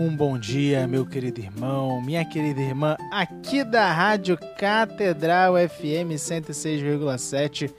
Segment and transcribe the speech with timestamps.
[0.00, 7.74] Um bom dia, meu querido irmão, minha querida irmã, aqui da Rádio Catedral FM 106,7,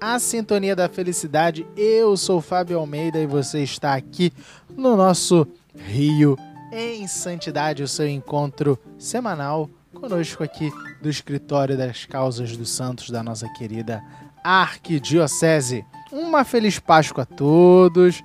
[0.00, 1.66] a Sintonia da Felicidade.
[1.76, 4.32] Eu sou Fábio Almeida e você está aqui
[4.76, 6.38] no nosso Rio
[6.70, 10.70] em Santidade, o seu encontro semanal conosco aqui
[11.02, 14.00] do Escritório das Causas dos Santos da nossa querida
[14.44, 15.84] Arquidiocese.
[16.12, 18.22] Uma feliz Páscoa a todos.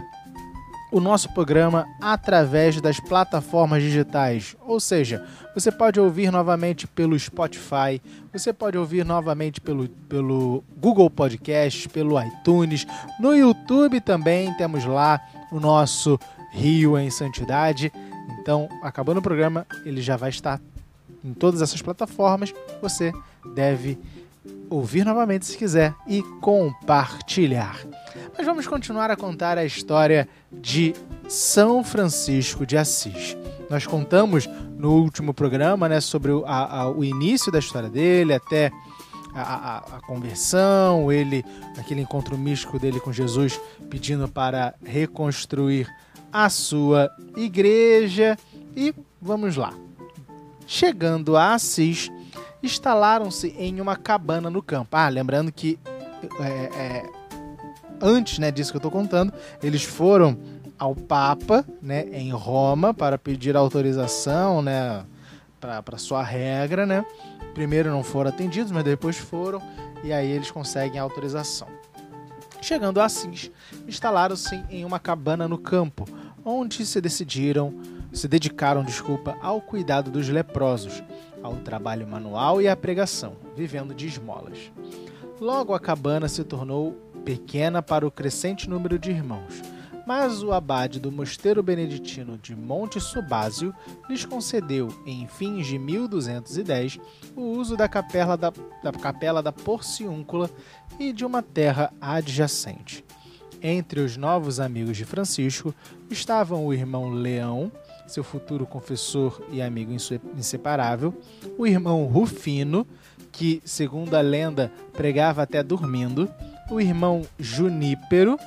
[0.90, 4.56] o nosso programa através das plataformas digitais.
[4.60, 5.24] Ou seja,
[5.54, 8.00] você pode ouvir novamente pelo Spotify,
[8.32, 12.86] você pode ouvir novamente pelo, pelo Google Podcast, pelo iTunes,
[13.20, 15.20] no YouTube também temos lá
[15.52, 16.18] o nosso
[16.52, 17.92] Rio em Santidade.
[18.40, 20.60] Então, acabando o programa, ele já vai estar
[21.24, 22.54] em todas essas plataformas.
[22.80, 23.12] Você
[23.54, 23.98] deve
[24.70, 27.78] ouvir novamente se quiser e compartilhar.
[28.36, 30.94] Mas vamos continuar a contar a história de
[31.28, 33.36] São Francisco de Assis.
[33.68, 38.32] Nós contamos no último programa né, sobre o, a, a, o início da história dele,
[38.32, 38.70] até
[39.34, 41.44] a, a, conversão, ele,
[41.76, 45.86] aquele encontro místico dele com Jesus, pedindo para reconstruir
[46.32, 48.38] a sua igreja.
[48.76, 49.74] E vamos lá.
[50.70, 52.12] Chegando a Assis,
[52.62, 54.94] instalaram-se em uma cabana no campo.
[54.98, 55.78] Ah, lembrando que
[56.38, 57.10] é, é,
[58.02, 60.38] antes né, disso que eu estou contando, eles foram
[60.78, 65.06] ao Papa né, em Roma para pedir autorização né,
[65.58, 66.84] para sua regra.
[66.84, 67.02] Né?
[67.54, 69.62] Primeiro não foram atendidos, mas depois foram
[70.04, 71.66] e aí eles conseguem autorização.
[72.60, 73.50] Chegando a Assis,
[73.86, 76.04] instalaram-se em uma cabana no campo,
[76.44, 77.72] onde se decidiram
[78.12, 81.02] se dedicaram, desculpa, ao cuidado dos leprosos,
[81.42, 84.72] ao trabalho manual e à pregação, vivendo de esmolas.
[85.40, 86.92] Logo a cabana se tornou
[87.24, 89.62] pequena para o crescente número de irmãos,
[90.06, 93.74] mas o abade do mosteiro beneditino de Monte Subásio
[94.08, 96.98] lhes concedeu, em fins de 1210,
[97.36, 98.50] o uso da capela da,
[98.82, 100.50] da capela da Porciúncula
[100.98, 103.04] e de uma terra adjacente.
[103.60, 105.74] Entre os novos amigos de Francisco
[106.08, 107.70] estavam o irmão Leão,
[108.08, 109.92] seu futuro confessor e amigo
[110.36, 111.14] inseparável,
[111.56, 112.86] o irmão Rufino,
[113.30, 116.28] que, segundo a lenda, pregava até dormindo,
[116.70, 118.38] o irmão Junípero,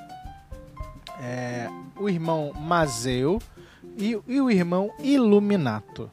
[1.22, 3.40] é, o irmão Mazeu
[3.98, 6.10] e, e o irmão Iluminato.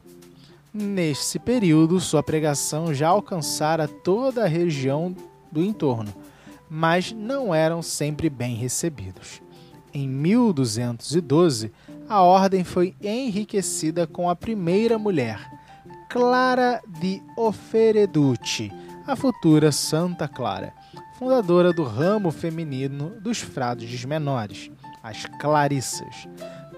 [0.71, 5.15] Nesse período, sua pregação já alcançara toda a região
[5.51, 6.13] do entorno,
[6.69, 9.41] mas não eram sempre bem recebidos.
[9.91, 11.71] Em 1212,
[12.09, 15.39] a ordem foi enriquecida com a primeira mulher,
[16.09, 18.73] Clara de Ofereduti,
[19.05, 20.73] a futura Santa Clara,
[21.19, 24.71] fundadora do ramo feminino dos frades menores,
[25.03, 26.27] as Clarissas,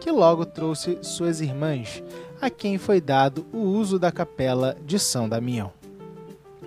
[0.01, 2.03] que logo trouxe suas irmãs,
[2.41, 5.71] a quem foi dado o uso da capela de São Damião.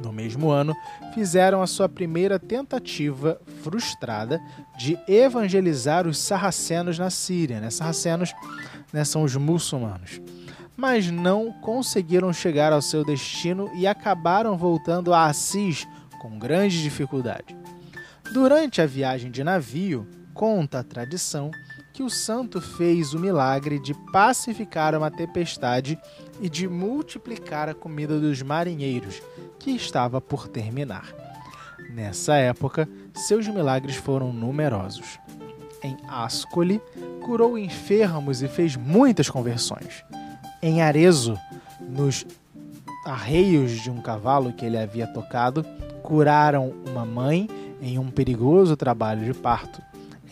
[0.02, 0.74] No mesmo ano,
[1.14, 4.40] fizeram a sua primeira tentativa frustrada
[4.76, 7.60] de evangelizar os sarracenos na Síria.
[7.60, 7.70] Né?
[7.70, 8.34] Sarracenos
[8.92, 10.20] né, são os muçulmanos.
[10.76, 15.86] Mas não conseguiram chegar ao seu destino e acabaram voltando a Assis
[16.20, 17.56] com grande dificuldade.
[18.32, 21.50] Durante a viagem de navio, conta a tradição
[21.92, 25.96] que o santo fez o milagre de pacificar uma tempestade
[26.40, 29.22] e de multiplicar a comida dos marinheiros,
[29.58, 31.14] que estava por terminar.
[31.90, 35.18] Nessa época, seus milagres foram numerosos.
[35.82, 36.80] Em Ascoli,
[37.22, 40.04] curou enfermos e fez muitas conversões.
[40.62, 41.38] Em Arezzo,
[41.80, 42.26] nos
[43.04, 45.64] arreios de um cavalo que ele havia tocado,
[46.02, 47.48] curaram uma mãe
[47.80, 49.82] em um perigoso trabalho de parto.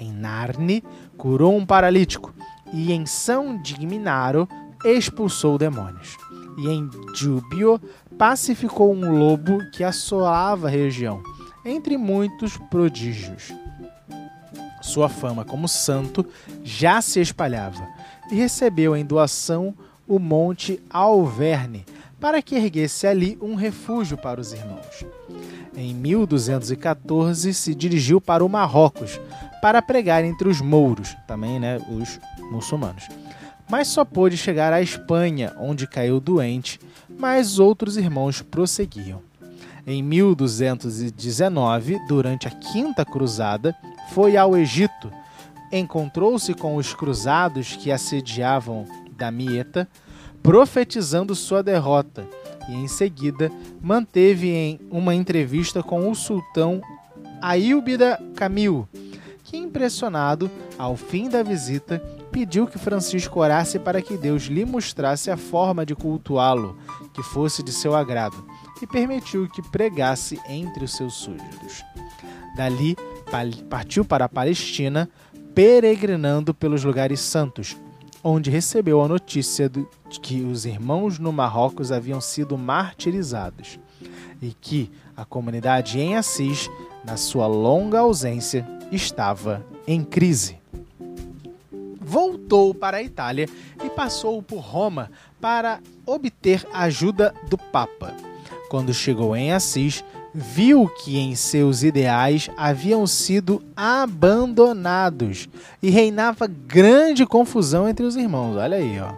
[0.00, 0.82] Em Narni,
[1.16, 2.34] curou um paralítico.
[2.72, 4.48] E em São Digminaro,
[4.84, 6.16] expulsou demônios.
[6.58, 7.80] E em Giubio,
[8.18, 11.22] pacificou um lobo que assolava a região,
[11.64, 13.52] entre muitos prodígios.
[14.80, 16.26] Sua fama como santo
[16.62, 17.86] já se espalhava
[18.30, 19.74] e recebeu em doação
[20.06, 21.86] o Monte Alverne
[22.20, 25.04] para que erguesse ali um refúgio para os irmãos.
[25.76, 29.20] Em 1214 se dirigiu para o Marrocos
[29.60, 32.20] para pregar entre os mouros, também né, os
[32.50, 33.08] muçulmanos.
[33.70, 36.78] Mas só pôde chegar à Espanha, onde caiu doente,
[37.08, 39.22] mas outros irmãos prosseguiam.
[39.86, 43.74] Em 1219, durante a Quinta Cruzada,
[44.12, 45.10] foi ao Egito,
[45.72, 48.86] encontrou-se com os cruzados que assediavam
[49.16, 49.88] Damieta,
[50.42, 52.26] profetizando sua derrota,
[52.68, 53.50] e em seguida
[53.80, 56.80] manteve em uma entrevista com o sultão
[57.40, 58.88] Ailbida Camil,
[59.42, 65.30] que impressionado ao fim da visita pediu que Francisco orasse para que Deus lhe mostrasse
[65.30, 66.78] a forma de cultuá-lo
[67.12, 68.44] que fosse de seu agrado
[68.80, 71.84] e permitiu que pregasse entre os seus súditos.
[72.56, 72.96] Dali
[73.68, 75.08] partiu para a Palestina,
[75.54, 77.76] peregrinando pelos lugares santos,
[78.24, 79.86] onde recebeu a notícia de
[80.20, 83.78] que os irmãos no Marrocos haviam sido martirizados
[84.40, 86.70] e que a comunidade em Assis,
[87.04, 90.61] na sua longa ausência, estava em crise.
[92.04, 93.48] Voltou para a Itália
[93.84, 95.10] e passou por Roma
[95.40, 98.14] para obter ajuda do Papa.
[98.68, 100.04] Quando chegou em Assis,
[100.34, 105.48] viu que em seus ideais haviam sido abandonados
[105.82, 108.56] e reinava grande confusão entre os irmãos.
[108.56, 109.12] Olha aí, ó.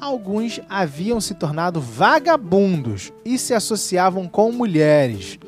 [0.00, 5.38] Alguns haviam se tornado vagabundos e se associavam com mulheres.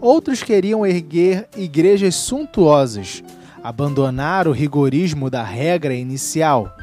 [0.00, 3.22] Outros queriam erguer igrejas suntuosas,
[3.62, 6.74] abandonar o rigorismo da regra inicial,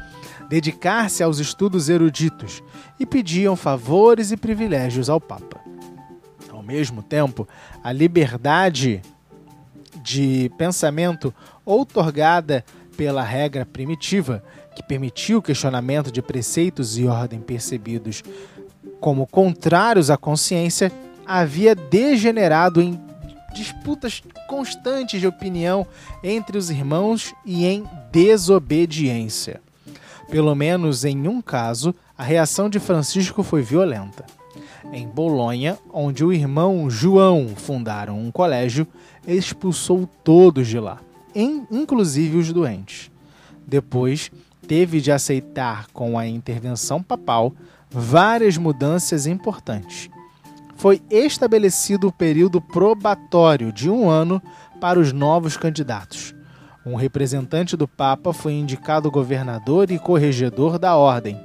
[0.48, 2.62] dedicar-se aos estudos eruditos
[2.98, 5.58] e pediam favores e privilégios ao Papa.
[6.68, 7.48] Mesmo tempo,
[7.82, 9.00] a liberdade
[10.02, 11.32] de pensamento
[11.64, 12.62] outorgada
[12.94, 14.44] pela regra primitiva,
[14.76, 18.22] que permitiu o questionamento de preceitos e ordem percebidos
[19.00, 20.92] como contrários à consciência,
[21.24, 23.00] havia degenerado em
[23.58, 25.86] disputas constantes de opinião
[26.22, 29.60] entre os irmãos e em desobediência.
[30.30, 34.24] Pelo menos em um caso, a reação de Francisco foi violenta
[34.92, 38.86] em Bolonha, onde o irmão João fundaram um colégio,
[39.26, 40.98] expulsou todos de lá,
[41.34, 43.10] inclusive os doentes.
[43.66, 44.30] Depois,
[44.66, 47.52] teve de aceitar, com a intervenção papal,
[47.90, 50.08] várias mudanças importantes.
[50.78, 54.40] Foi estabelecido o período probatório de um ano
[54.80, 56.34] para os novos candidatos.
[56.86, 61.38] Um representante do Papa foi indicado governador e corregedor da ordem,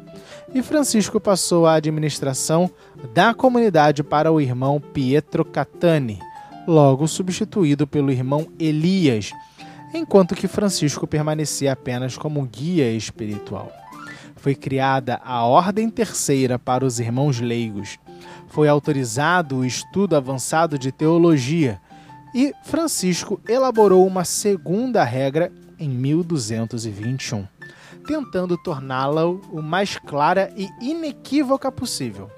[0.54, 2.70] e Francisco passou a administração
[3.14, 6.20] da comunidade para o irmão Pietro Catani,
[6.68, 9.32] logo substituído pelo irmão Elias,
[9.96, 13.72] enquanto que Francisco permanecia apenas como guia espiritual.
[14.36, 17.98] Foi criada a Ordem Terceira para os irmãos leigos.
[18.54, 21.82] Foi autorizado o estudo avançado de teologia
[22.34, 27.48] e Francisco elaborou uma segunda regra em 1221
[28.04, 32.30] tentando torná-la o mais clara e inequívoca possível.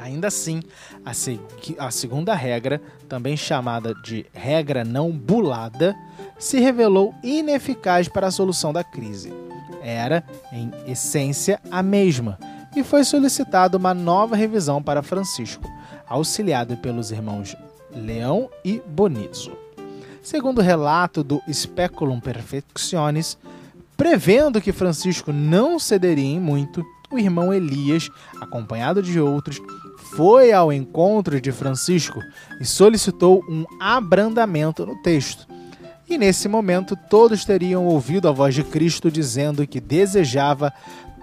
[0.00, 0.60] Ainda assim,
[1.04, 1.40] a, se
[1.78, 5.94] a, segunda regra, também chamada de regra não bulada,
[6.38, 9.32] se revelou ineficaz para a solução da crise.
[9.80, 12.38] Era, em essência, a mesma,
[12.74, 15.70] e foi solicitada uma nova revisão para Francisco,
[16.08, 17.56] auxiliado pelos irmãos
[17.94, 19.52] Leão e Bonizo.
[20.22, 23.36] Segundo o relato do Speculum Perfectionis,
[24.02, 28.10] Prevendo que Francisco não cederia em muito, o irmão Elias,
[28.40, 29.60] acompanhado de outros,
[30.16, 32.18] foi ao encontro de Francisco
[32.60, 35.46] e solicitou um abrandamento no texto.
[36.10, 40.72] E nesse momento todos teriam ouvido a voz de Cristo dizendo que desejava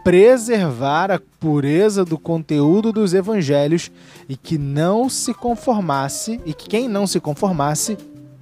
[0.04, 3.92] preservar a pureza do conteúdo dos evangelhos
[4.28, 7.98] e que não se conformasse e que quem não se conformasse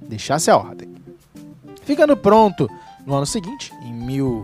[0.08, 0.88] deixasse a ordem.
[1.82, 2.68] Ficando pronto
[3.06, 4.42] No ano seguinte, em mil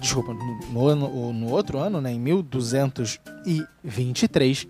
[0.00, 0.34] desculpa,
[0.72, 4.66] no, ano, no outro ano, né, em 1223,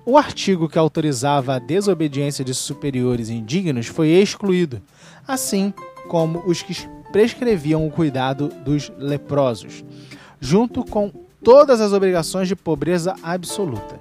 [0.05, 4.81] O artigo que autorizava a desobediência de superiores indignos foi excluído,
[5.27, 5.73] assim
[6.07, 6.73] como os que
[7.11, 9.83] prescreviam o cuidado dos leprosos,
[10.39, 11.11] junto com
[11.43, 13.99] todas as obrigações de pobreza absoluta.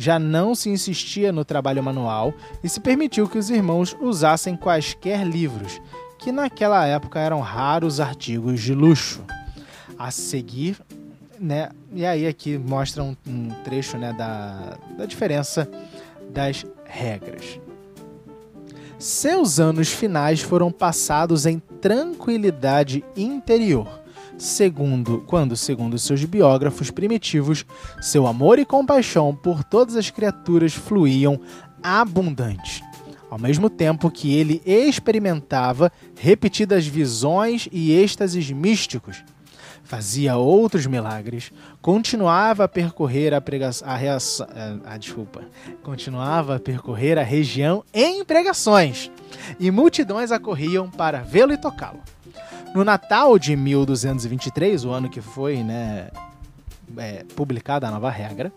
[0.00, 5.26] Já não se insistia no trabalho manual e se permitiu que os irmãos usassem quaisquer
[5.26, 5.82] livros,
[6.18, 9.20] que naquela época eram raros artigos de luxo.
[9.98, 10.78] A seguir,
[11.40, 15.68] né, e aí aqui mostra um, um trecho né, da, da diferença
[16.30, 17.58] das regras.
[19.00, 23.88] Seus anos finais foram passados em tranquilidade interior
[24.38, 27.66] segundo quando, segundo seus biógrafos primitivos,
[28.00, 31.40] seu amor e compaixão por todas as criaturas fluíam
[31.82, 32.82] abundantes.
[33.28, 39.22] Ao mesmo tempo que ele experimentava repetidas visões e êxtases místicos,
[39.84, 45.42] fazia outros milagres, continuava a percorrer a pregação, a, a, a desculpa,
[45.82, 49.10] continuava a percorrer a região em pregações,
[49.58, 52.00] e multidões acorriam para vê-lo e tocá-lo.
[52.74, 56.10] No Natal de 1223, o ano que foi né,
[56.96, 58.52] é, publicada a nova regra,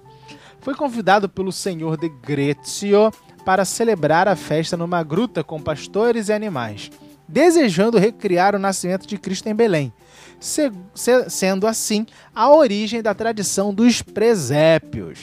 [0.60, 3.12] foi convidado pelo senhor de Grezio
[3.46, 6.92] para celebrar a festa numa gruta com pastores e animais,
[7.28, 9.92] desejando recriar o nascimento de Cristo em Belém,
[10.40, 15.20] se, se, sendo assim a origem da tradição dos presépios.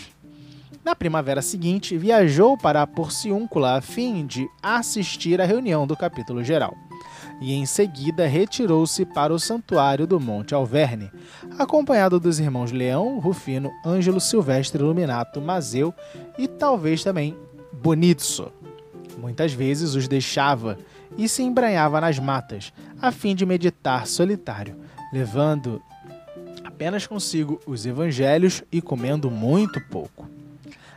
[0.85, 6.75] Na primavera seguinte, viajou para Porciúncula a fim de assistir à reunião do capítulo geral
[7.41, 11.11] e em seguida retirou-se para o santuário do Monte Alverne,
[11.59, 15.95] acompanhado dos irmãos Leão, Rufino, Ângelo Silvestre, Luminato, Mazeu
[16.37, 17.37] e talvez também
[17.73, 18.51] Bonitso.
[19.19, 20.79] Muitas vezes os deixava
[21.17, 24.77] e se embranhava nas matas, a fim de meditar solitário,
[25.13, 25.83] levando
[26.65, 30.29] apenas consigo os evangelhos e comendo muito pouco.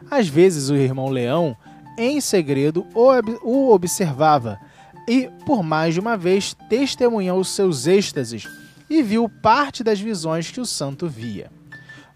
[0.09, 1.55] Às vezes o irmão Leão,
[1.97, 4.59] em segredo, o observava
[5.07, 8.47] e, por mais de uma vez, testemunhou seus êxtases
[8.89, 11.49] e viu parte das visões que o santo via.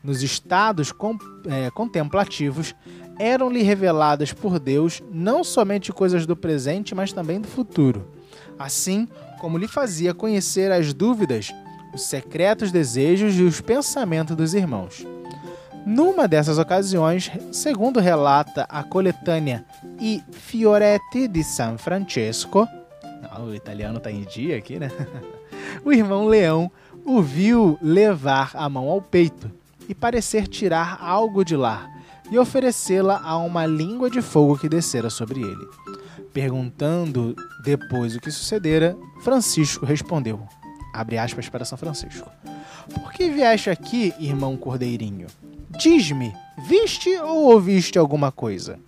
[0.04, 2.76] Nos estados com, é, contemplativos,
[3.18, 8.12] eram-lhe reveladas por Deus não somente coisas do presente, mas também do futuro,
[8.60, 9.08] assim
[9.40, 11.52] como lhe fazia conhecer as dúvidas,
[11.94, 15.06] os secretos desejos e os pensamentos dos irmãos.
[15.86, 19.64] Numa dessas ocasiões, segundo relata a coletânea
[20.00, 22.68] I Fioretti di San Francesco,
[23.30, 24.90] ah, o italiano está em dia aqui, né?
[25.86, 26.72] o irmão Leão
[27.06, 29.52] o viu levar a mão ao peito
[29.88, 31.88] e parecer tirar algo de lá
[32.32, 35.68] e oferecê-la a uma língua de fogo que descera sobre ele.
[36.34, 40.48] Perguntando depois o que sucedera, Francisco respondeu:
[40.92, 42.28] abre aspas para São Francisco.
[42.92, 45.28] Por que vieste aqui, irmão Cordeirinho?
[45.78, 48.80] Diz-me, viste ou ouviste alguma coisa?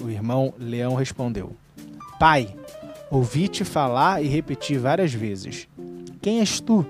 [0.00, 1.54] O irmão Leão respondeu:
[2.18, 2.56] Pai,
[3.10, 5.68] ouvi-te falar e repetir várias vezes:
[6.22, 6.86] Quem és tu?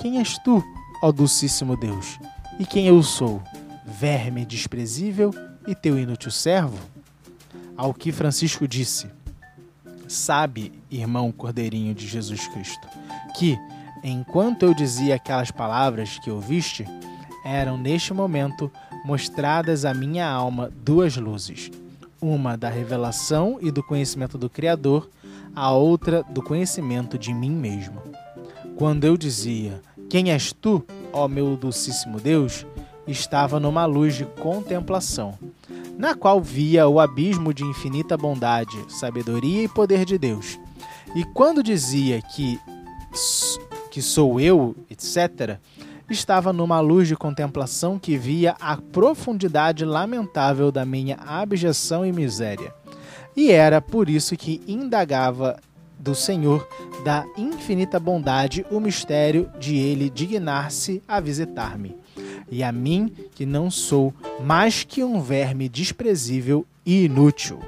[0.00, 0.64] Quem és tu,
[1.02, 2.18] ó Dulcíssimo Deus?
[2.58, 3.42] E quem eu sou?
[3.84, 5.30] Verme desprezível
[5.66, 6.78] e teu inútil servo?
[7.76, 9.08] Ao que Francisco disse:
[10.08, 12.88] Sabe, irmão Cordeirinho de Jesus Cristo,
[13.36, 13.58] que,
[14.02, 16.86] enquanto eu dizia aquelas palavras que ouviste,
[17.44, 18.70] eram neste momento
[19.04, 21.70] mostradas à minha alma duas luzes,
[22.20, 25.08] uma da revelação e do conhecimento do Criador,
[25.54, 28.02] a outra do conhecimento de mim mesmo.
[28.76, 32.66] Quando eu dizia: Quem és tu, ó meu docíssimo Deus?
[33.06, 35.38] estava numa luz de contemplação,
[35.98, 40.58] na qual via o abismo de infinita bondade, sabedoria e poder de Deus.
[41.14, 42.58] E quando dizia que
[43.90, 45.60] que sou eu, etc.,
[46.08, 52.74] estava numa luz de contemplação que via a profundidade lamentável da minha abjeção e miséria.
[53.36, 55.58] E era por isso que indagava
[55.98, 56.68] do Senhor
[57.02, 61.96] da infinita bondade o mistério de ele dignar-se a visitar-me,
[62.50, 67.58] e a mim que não sou mais que um verme desprezível e inútil.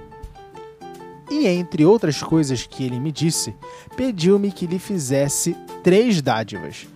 [1.31, 3.55] E entre outras coisas que ele me disse,
[3.97, 6.87] pediu-me que lhe fizesse três dádivas.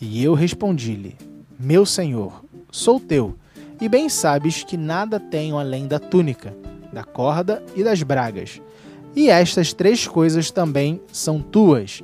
[0.00, 1.16] E eu respondi-lhe:
[1.58, 3.36] Meu senhor, sou teu,
[3.80, 6.56] e bem sabes que nada tenho além da túnica,
[6.92, 8.60] da corda e das bragas.
[9.14, 12.02] E estas três coisas também são tuas.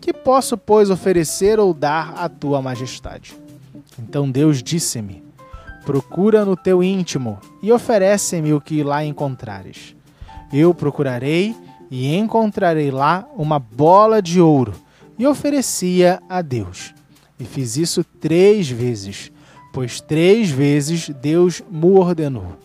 [0.00, 3.36] Que posso, pois, oferecer ou dar à tua majestade?
[3.98, 5.22] Então Deus disse-me:
[5.84, 9.94] Procura no teu íntimo e oferece-me o que lá encontrares.
[10.52, 11.54] Eu procurarei
[11.90, 14.74] e encontrarei lá uma bola de ouro
[15.18, 16.95] e oferecia a Deus.
[17.38, 19.30] E fiz isso três vezes,
[19.72, 22.56] pois três vezes Deus me ordenou.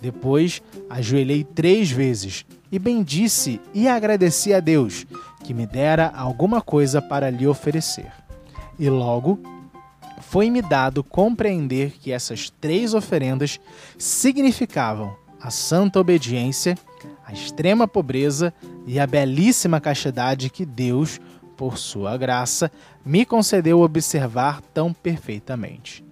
[0.00, 5.06] Depois ajoelhei três vezes e bendisse e agradeci a Deus,
[5.42, 8.12] que me dera alguma coisa para lhe oferecer.
[8.78, 9.40] E logo
[10.20, 13.60] foi-me dado compreender que essas três oferendas
[13.98, 16.76] significavam a santa obediência,
[17.26, 18.52] a extrema pobreza
[18.86, 21.20] e a belíssima castidade que Deus,
[21.56, 22.70] por sua graça,
[23.04, 26.04] me concedeu observar tão perfeitamente.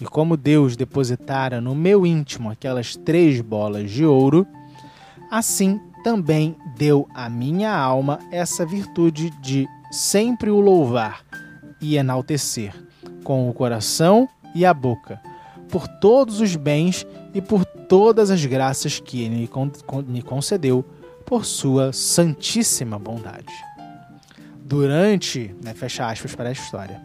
[0.00, 4.46] E como Deus depositara no meu íntimo aquelas três bolas de ouro,
[5.30, 11.24] assim também deu à minha alma essa virtude de sempre o louvar
[11.80, 12.72] e enaltecer,
[13.24, 15.20] com o coração e a boca,
[15.68, 19.48] por todos os bens e por todas as graças que ele
[20.06, 20.84] me concedeu
[21.26, 23.67] por sua santíssima bondade.
[24.68, 27.00] Durante, né, fecha aspas para a história,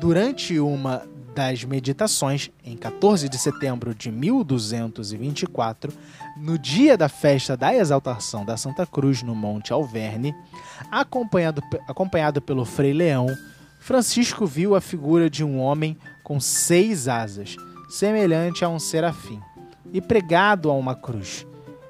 [0.00, 1.02] durante uma
[1.34, 5.92] das meditações, em 14 de setembro de 1224,
[6.36, 10.32] no dia da festa da exaltação da Santa Cruz no Monte Alverne,
[10.88, 13.26] acompanhado, acompanhado pelo Frei Leão,
[13.80, 17.56] Francisco viu a figura de um homem com seis asas,
[17.88, 19.40] semelhante a um serafim,
[19.92, 21.44] e pregado a uma cruz.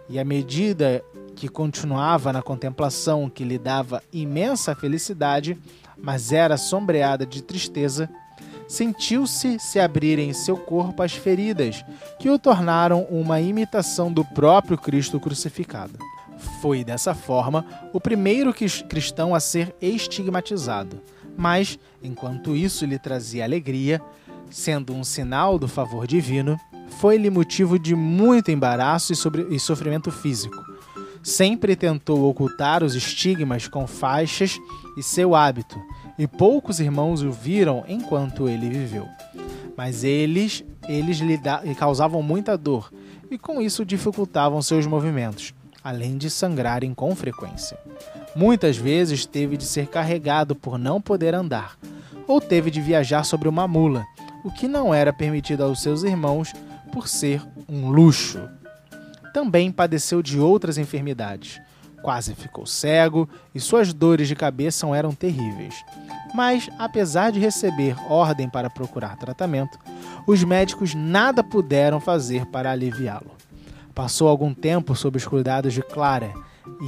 [0.09, 5.59] E à medida que continuava na contemplação que lhe dava imensa felicidade,
[5.97, 8.09] mas era sombreada de tristeza,
[8.67, 11.85] sentiu-se se abrirem em seu corpo as feridas
[12.19, 15.99] que o tornaram uma imitação do próprio Cristo crucificado.
[16.61, 18.53] Foi dessa forma o primeiro
[18.89, 21.01] cristão a ser estigmatizado,
[21.37, 24.01] mas, enquanto isso lhe trazia alegria,
[24.51, 26.59] sendo um sinal do favor divino,
[26.99, 29.13] foi-lhe motivo de muito embaraço
[29.51, 30.74] e, sofrimento físico.
[31.25, 34.61] Sempre tentou ocultar os estigmas com faixas
[34.95, 35.81] e seu hábito,
[36.19, 39.09] e poucos irmãos o viram enquanto ele viveu.
[39.75, 42.93] Mas eles, eles lhe, da, lhe causavam muita dor,
[43.31, 47.79] e com isso dificultavam seus movimentos, além de sangrarem com frequência.
[48.37, 51.79] Muitas vezes teve de ser carregado por não poder andar,
[52.29, 54.05] ou teve de viajar sobre uma mula,
[54.45, 56.53] o que não era permitido aos seus irmãos
[56.93, 58.41] por ser um luxo.
[59.35, 61.61] Também padeceu de outras enfermidades.
[62.01, 65.75] Quase ficou cego e suas dores de cabeça eram terríveis.
[66.33, 69.77] Mas, apesar de receber ordem para procurar tratamento,
[70.25, 73.33] os médicos nada puderam fazer para aliviá-lo.
[73.93, 76.33] Passou algum tempo sob os cuidados de Clara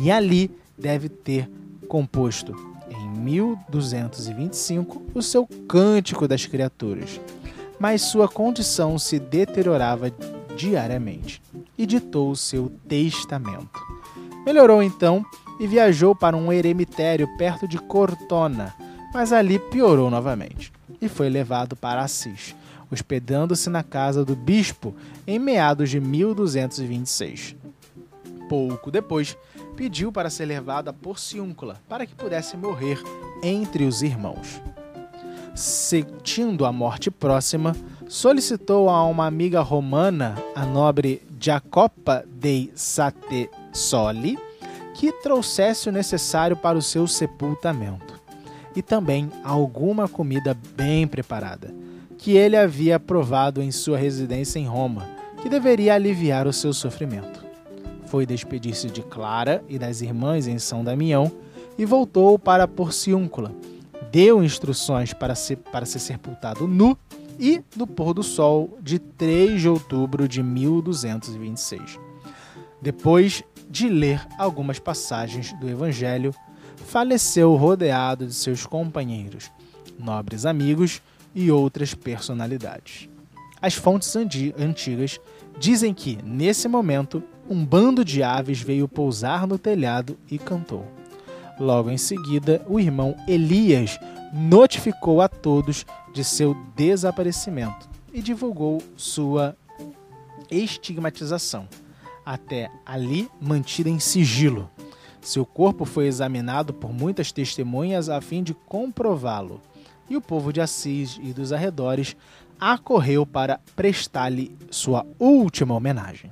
[0.00, 1.50] e ali deve ter
[1.88, 2.54] composto,
[2.88, 7.20] em 1225, o seu Cântico das Criaturas.
[7.76, 10.12] Mas sua condição se deteriorava
[10.56, 11.42] diariamente
[11.78, 13.80] e ditou o seu testamento.
[14.44, 15.24] Melhorou então
[15.58, 18.74] e viajou para um eremitério perto de Cortona,
[19.12, 22.54] mas ali piorou novamente e foi levado para Assis,
[22.90, 24.94] hospedando-se na casa do bispo
[25.26, 27.56] em meados de 1226.
[28.48, 29.36] Pouco depois,
[29.76, 33.02] pediu para ser levado a Porciúncula para que pudesse morrer
[33.42, 34.60] entre os irmãos.
[35.56, 37.74] Sentindo a morte próxima,
[38.06, 42.70] solicitou a uma amiga romana, a nobre Jacopa dei
[43.72, 44.38] Soli,
[44.94, 48.20] que trouxesse o necessário para o seu sepultamento
[48.76, 51.74] e também alguma comida bem preparada,
[52.18, 55.08] que ele havia provado em sua residência em Roma,
[55.42, 57.42] que deveria aliviar o seu sofrimento.
[58.04, 61.32] Foi despedir-se de Clara e das irmãs em São Damião
[61.78, 63.52] e voltou para Porciúncula.
[64.16, 66.96] Deu instruções para ser, para ser sepultado nu
[67.38, 72.00] e no pôr do sol de 3 de outubro de 1226.
[72.80, 76.34] Depois de ler algumas passagens do Evangelho,
[76.76, 79.52] faleceu rodeado de seus companheiros,
[79.98, 81.02] nobres amigos
[81.34, 83.10] e outras personalidades.
[83.60, 85.20] As fontes antigas
[85.58, 90.90] dizem que, nesse momento, um bando de aves veio pousar no telhado e cantou.
[91.58, 93.98] Logo em seguida, o irmão Elias
[94.32, 99.56] notificou a todos de seu desaparecimento e divulgou sua
[100.50, 101.68] estigmatização,
[102.24, 104.70] até ali mantida em sigilo.
[105.20, 109.60] Seu corpo foi examinado por muitas testemunhas a fim de comprová-lo,
[110.08, 112.16] e o povo de Assis e dos arredores
[112.60, 116.30] acorreu para prestar-lhe sua última homenagem.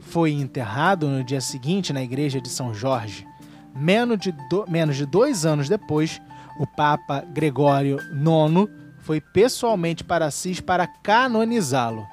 [0.00, 3.26] Foi enterrado no dia seguinte na igreja de São Jorge.
[3.74, 6.20] Menos de, do, menos de dois anos depois,
[6.58, 12.06] o Papa Gregório IX foi pessoalmente para Assis para canonizá-lo,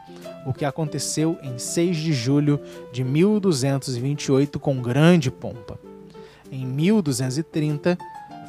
[0.46, 2.60] o que aconteceu em 6 de julho
[2.92, 5.80] de 1228 com grande pompa.
[6.52, 7.98] Em 1230,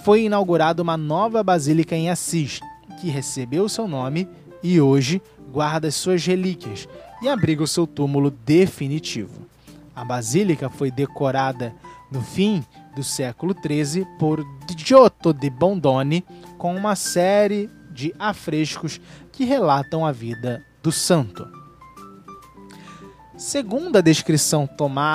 [0.02, 2.60] foi inaugurada uma nova basílica em Assis,
[3.00, 4.26] que recebeu seu nome
[4.62, 5.20] e hoje
[5.52, 6.88] guarda suas relíquias
[7.20, 9.46] e abriga o seu túmulo definitivo.
[9.94, 11.74] A basílica foi decorada
[12.10, 14.44] no fim do século XIII por
[14.76, 16.24] Giotto de Bondone
[16.58, 19.00] com uma série de afrescos
[19.32, 21.46] que relatam a vida do santo.
[23.36, 24.68] Segundo a descrição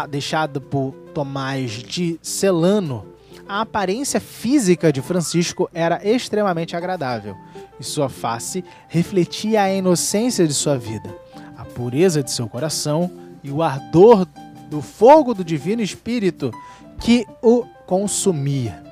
[0.10, 3.06] deixada por Tomás de Celano,
[3.48, 7.38] a aparência física de Francisco era extremamente agradável
[7.80, 11.16] e sua face refletia a inocência de sua vida,
[11.56, 13.12] a pureza de seu coração
[13.44, 14.26] e o ardor
[14.70, 16.52] do fogo do Divino Espírito
[17.00, 18.84] que o consumia.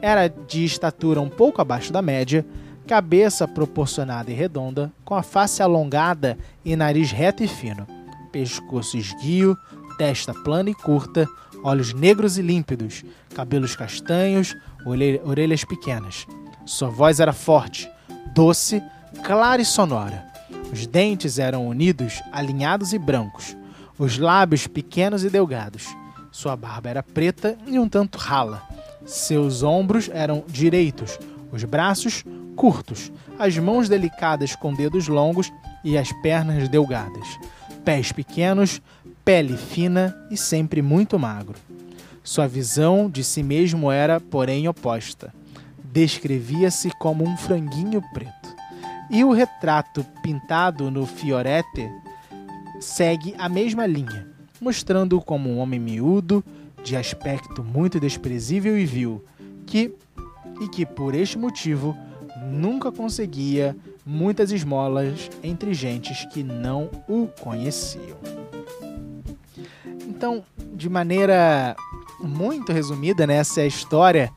[0.00, 2.46] Era de estatura um pouco abaixo da média,
[2.86, 7.86] cabeça proporcionada e redonda, com a face alongada e nariz reto e fino,
[8.32, 9.56] pescoço esguio,
[9.98, 11.28] testa plana e curta,
[11.62, 14.56] olhos negros e límpidos, cabelos castanhos,
[15.24, 16.26] orelhas pequenas.
[16.64, 17.90] Sua voz era forte,
[18.32, 18.82] doce,
[19.24, 20.26] clara e sonora.
[20.72, 23.56] Os dentes eram unidos, alinhados e brancos,
[23.98, 25.86] os lábios pequenos e delgados.
[26.30, 28.62] Sua barba era preta e um tanto rala.
[29.06, 31.18] Seus ombros eram direitos,
[31.50, 35.52] os braços curtos, as mãos delicadas com dedos longos
[35.84, 37.38] e as pernas delgadas.
[37.84, 38.82] Pés pequenos,
[39.24, 41.54] pele fina e sempre muito magro.
[42.22, 45.32] Sua visão de si mesmo era, porém, oposta.
[45.82, 48.54] Descrevia-se como um franguinho preto.
[49.10, 51.90] E o retrato pintado no Fiorete
[52.80, 54.26] segue a mesma linha,
[54.60, 56.44] mostrando-o como um homem miúdo,
[56.82, 59.24] de aspecto muito desprezível e vil,
[59.66, 59.92] que
[60.60, 61.96] e que por este motivo
[62.50, 68.16] nunca conseguia muitas esmolas entre gentes que não o conheciam.
[70.08, 70.42] Então,
[70.74, 71.76] de maneira
[72.20, 74.32] muito resumida, né, essa é a história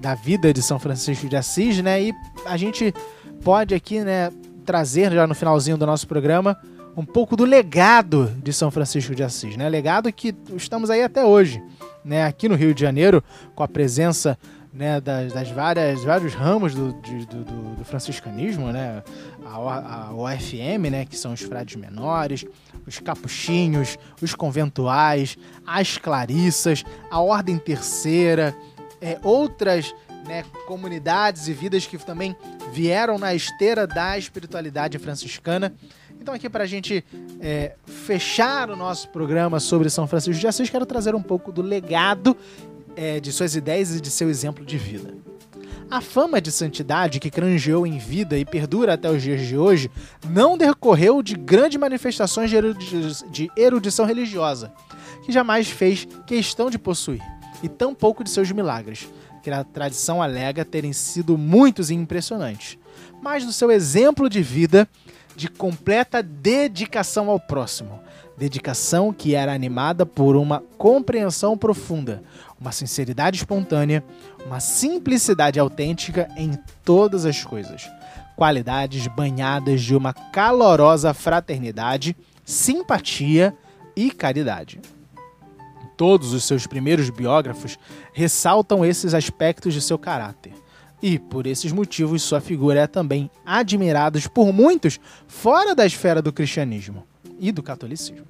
[0.00, 2.00] da vida de São Francisco de Assis, né?
[2.02, 2.94] E a gente
[3.42, 4.30] pode aqui, né,
[4.64, 6.56] trazer já no finalzinho do nosso programa
[6.96, 9.68] um pouco do legado de São Francisco de Assis, né?
[9.68, 11.62] Legado que estamos aí até hoje,
[12.02, 12.24] né?
[12.24, 13.22] Aqui no Rio de Janeiro,
[13.54, 14.38] com a presença
[14.72, 17.44] né, das, das, várias vários ramos do, de, do,
[17.76, 19.02] do, franciscanismo, né,
[19.42, 22.44] a, a OFM, né, que são os frades menores,
[22.86, 28.54] os capuchinhos, os conventuais, as clarissas, a ordem terceira,
[29.00, 29.94] é, outras
[30.26, 32.36] né, comunidades e vidas que também
[32.70, 35.72] vieram na esteira da espiritualidade franciscana.
[36.26, 37.04] Então, aqui para a gente
[37.38, 41.62] é, fechar o nosso programa sobre São Francisco de Assis, quero trazer um pouco do
[41.62, 42.36] legado
[42.96, 45.14] é, de suas ideias e de seu exemplo de vida.
[45.88, 49.88] A fama de santidade que cranjeou em vida e perdura até os dias de hoje
[50.28, 54.72] não decorreu de grandes manifestações de erudição religiosa,
[55.24, 57.22] que jamais fez questão de possuir,
[57.62, 59.08] e tampouco de seus milagres,
[59.44, 62.76] que a tradição alega terem sido muitos e impressionantes,
[63.22, 64.88] mas do seu exemplo de vida
[65.36, 68.00] de completa dedicação ao próximo,
[68.38, 72.22] dedicação que era animada por uma compreensão profunda,
[72.58, 74.02] uma sinceridade espontânea,
[74.46, 77.88] uma simplicidade autêntica em todas as coisas.
[78.34, 83.54] Qualidades banhadas de uma calorosa fraternidade, simpatia
[83.94, 84.80] e caridade.
[85.96, 87.78] Todos os seus primeiros biógrafos
[88.12, 90.52] ressaltam esses aspectos de seu caráter.
[91.02, 96.32] E, por esses motivos, sua figura é também admirada por muitos fora da esfera do
[96.32, 97.04] cristianismo
[97.38, 98.26] e do catolicismo.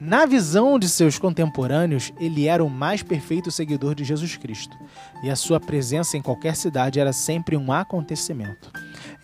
[0.00, 4.76] Na visão de seus contemporâneos, ele era o mais perfeito seguidor de Jesus Cristo,
[5.24, 8.70] e a sua presença em qualquer cidade era sempre um acontecimento,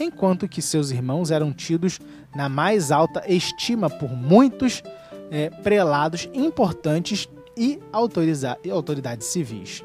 [0.01, 2.01] enquanto que seus irmãos eram tidos
[2.35, 4.83] na mais alta estima por muitos
[5.31, 9.85] é, prelados importantes e autoridades civis.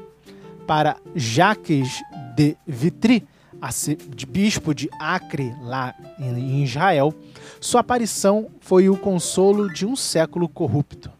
[0.66, 2.02] Para Jacques
[2.40, 3.28] de Vitry,
[4.26, 7.14] bispo de Acre, lá em Israel,
[7.60, 11.10] sua aparição foi o consolo de um século corrupto.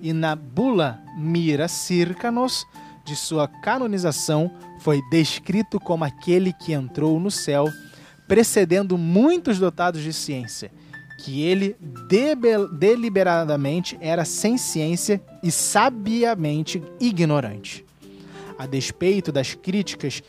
[0.00, 2.64] E na bula Mira Circanos,
[3.04, 7.66] de sua canonização, foi descrito como aquele que entrou no céu,
[8.28, 10.70] precedendo muitos dotados de ciência,
[11.24, 11.76] que ele
[12.78, 17.84] deliberadamente era sem ciência e sabiamente ignorante.
[18.56, 20.22] A despeito das críticas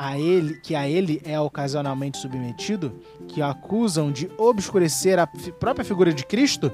[0.00, 5.84] a ele, que a ele é ocasionalmente submetido, que o acusam de obscurecer a própria
[5.84, 6.70] figura de Cristo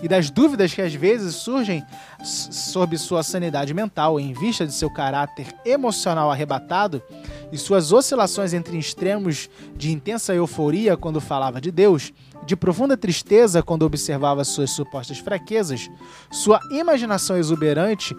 [0.00, 1.82] e das dúvidas que às vezes surgem
[2.22, 7.02] sobre sua sanidade mental em vista de seu caráter emocional arrebatado
[7.50, 12.12] e suas oscilações entre extremos de intensa euforia quando falava de Deus,
[12.46, 15.90] de profunda tristeza quando observava suas supostas fraquezas,
[16.30, 18.14] sua imaginação exuberante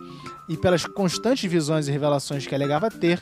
[0.50, 3.22] e pelas constantes visões e revelações que alegava ter,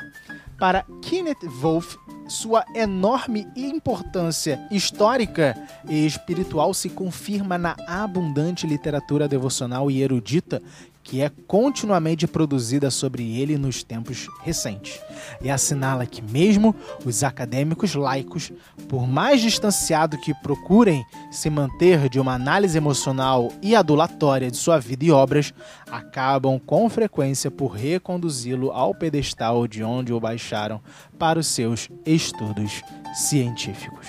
[0.57, 5.55] para Kenneth Wolff, sua enorme importância histórica
[5.87, 10.61] e espiritual se confirma na abundante literatura devocional e erudita
[11.07, 14.99] que é continuamente produzida sobre ele nos tempos recentes.
[15.41, 18.51] E assinala que, mesmo os acadêmicos laicos,
[18.89, 24.79] por mais distanciado que procurem se manter de uma análise emocional e adulatória de sua
[24.79, 25.53] vida e obras,
[25.89, 30.81] acabam com frequência por reconduzi-lo ao pedestal de onde o baixaram
[31.17, 32.81] para os seus estudos
[33.15, 34.07] científicos.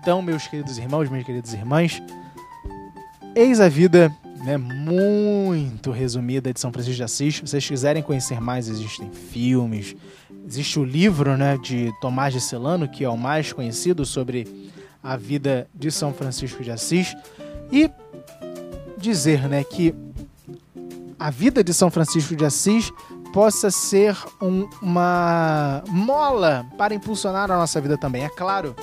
[0.00, 2.02] Então, meus queridos irmãos, minhas queridas irmãs,
[3.36, 4.12] eis a vida
[4.44, 7.36] né, muito resumida de São Francisco de Assis.
[7.36, 9.94] Se vocês quiserem conhecer mais, existem filmes.
[10.46, 14.70] Existe o livro né, de Tomás de Celano, que é o mais conhecido sobre
[15.02, 17.14] a vida de São Francisco de Assis.
[17.70, 17.90] E
[18.96, 19.94] dizer né, que
[21.18, 22.92] a vida de São Francisco de Assis
[23.32, 28.24] possa ser um, uma mola para impulsionar a nossa vida também.
[28.24, 28.74] É claro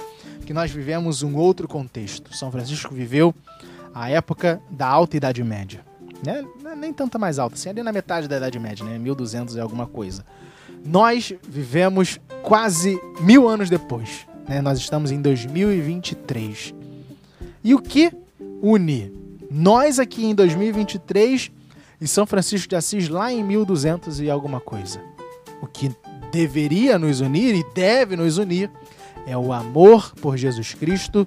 [0.45, 2.35] que nós vivemos um outro contexto.
[2.35, 3.33] São Francisco viveu
[3.95, 5.79] a época da Alta Idade Média.
[6.21, 6.43] Né?
[6.65, 8.97] É nem tanta mais alta, assim, ali na metade da Idade Média, né?
[8.99, 10.25] 1200 e alguma coisa.
[10.85, 14.27] Nós vivemos quase mil anos depois.
[14.49, 14.61] Né?
[14.61, 16.75] Nós estamos em 2023.
[17.63, 18.11] E o que
[18.61, 19.13] une
[19.49, 21.49] nós aqui em 2023
[22.01, 25.01] e São Francisco de Assis lá em 1200 e alguma coisa?
[25.61, 25.89] O que
[26.33, 28.69] deveria nos unir e deve nos unir
[29.25, 31.25] é o amor por Jesus Cristo,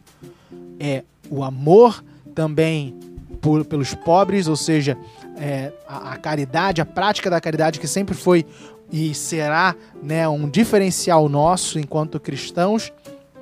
[0.79, 2.05] é o amor
[2.38, 2.94] também
[3.40, 4.96] por, pelos pobres, ou seja,
[5.37, 8.46] é, a, a, caridade, a prática da caridade que sempre foi
[8.92, 12.92] e será né, um diferencial nosso enquanto cristãos,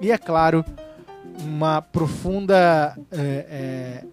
[0.00, 0.64] e é claro,
[1.40, 2.96] uma profunda.
[3.12, 4.04] É, é,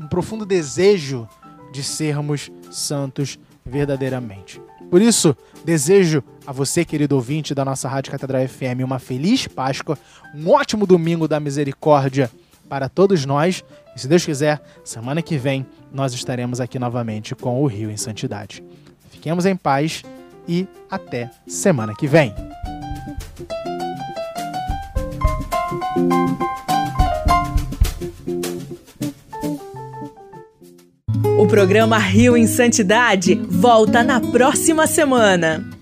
[0.00, 1.28] um profundo desejo
[1.72, 4.62] de sermos santos verdadeiramente.
[4.88, 9.98] Por isso, desejo a você, querido ouvinte da nossa Rádio Catedral FM, uma feliz Páscoa,
[10.32, 12.30] um ótimo domingo da misericórdia
[12.68, 13.64] para todos nós.
[13.96, 17.96] E se Deus quiser, semana que vem nós estaremos aqui novamente com o Rio em
[17.96, 18.62] Santidade.
[19.10, 20.02] Fiquemos em paz
[20.46, 22.34] e até semana que vem.
[31.38, 35.77] O programa Rio em Santidade volta na próxima semana.